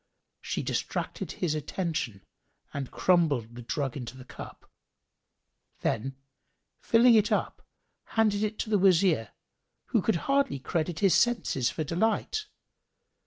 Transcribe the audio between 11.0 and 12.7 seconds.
his senses for delight.